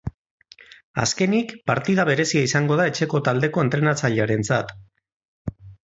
Azkenik, 1.03 1.51
partida 1.71 2.07
berezia 2.11 2.43
izango 2.47 2.77
da 2.81 2.89
etxeko 2.93 3.21
taldeko 3.29 3.67
entrenatzailearentzat. 3.67 4.75